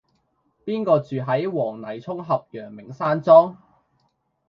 [0.65, 3.55] 邊個住喺黃泥涌峽陽明山莊